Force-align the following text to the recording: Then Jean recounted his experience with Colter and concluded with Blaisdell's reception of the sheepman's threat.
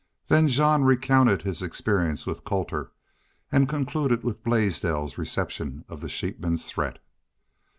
Then 0.29 0.47
Jean 0.47 0.81
recounted 0.81 1.43
his 1.43 1.61
experience 1.61 2.25
with 2.25 2.43
Colter 2.43 2.91
and 3.51 3.69
concluded 3.69 4.23
with 4.23 4.43
Blaisdell's 4.43 5.19
reception 5.19 5.85
of 5.87 6.01
the 6.01 6.09
sheepman's 6.09 6.65
threat. 6.67 6.97